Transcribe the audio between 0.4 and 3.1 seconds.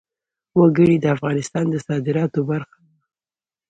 وګړي د افغانستان د صادراتو برخه ده.